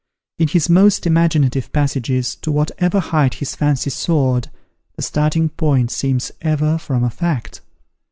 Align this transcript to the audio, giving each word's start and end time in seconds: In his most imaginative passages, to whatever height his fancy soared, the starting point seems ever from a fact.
In 0.39 0.47
his 0.47 0.67
most 0.67 1.05
imaginative 1.05 1.71
passages, 1.71 2.35
to 2.37 2.51
whatever 2.51 2.99
height 2.99 3.35
his 3.35 3.55
fancy 3.55 3.91
soared, 3.91 4.49
the 4.95 5.03
starting 5.03 5.49
point 5.49 5.91
seems 5.91 6.31
ever 6.41 6.79
from 6.79 7.03
a 7.03 7.11
fact. 7.11 7.61